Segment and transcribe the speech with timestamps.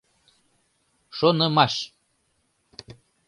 [1.17, 1.75] «Шонымаш»